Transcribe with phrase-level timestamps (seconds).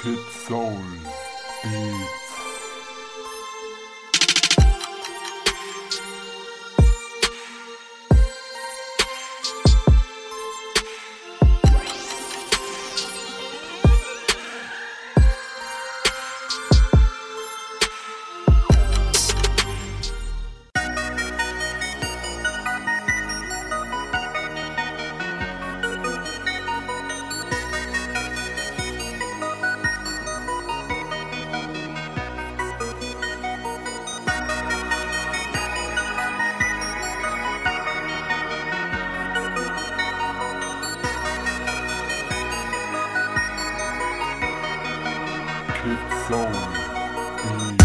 [0.00, 0.78] Kid Soul
[1.64, 2.27] Beats.
[46.28, 46.44] flow.
[46.44, 47.78] Mm.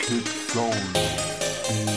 [0.00, 1.93] keep flowing.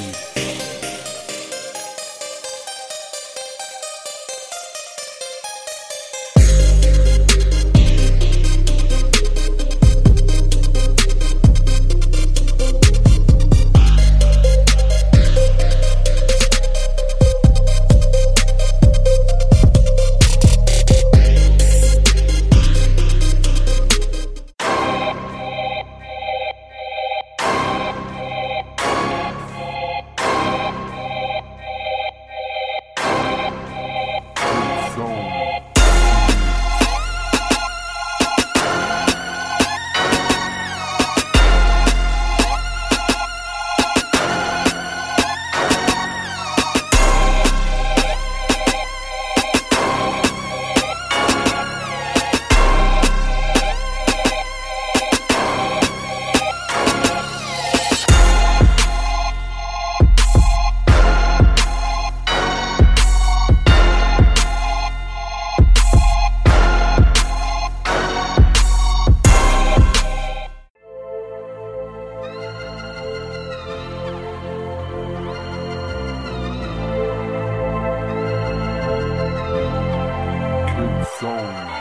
[81.20, 81.77] Zone.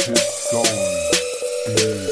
[0.00, 0.16] keep
[0.50, 1.10] going.
[1.76, 2.09] Yeah.